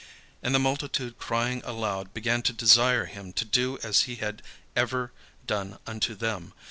And 0.41 0.55
the 0.55 0.57
multitude 0.57 1.19
crying 1.19 1.61
aloud 1.63 2.11
began 2.11 2.41
to 2.41 2.53
desire 2.53 3.05
him 3.05 3.33
to 3.33 3.45
do 3.45 3.77
as 3.83 4.05
he 4.09 4.15
had 4.15 4.41
ever 4.75 5.11
done 5.45 5.77
unto 5.85 6.15
them. 6.15 6.53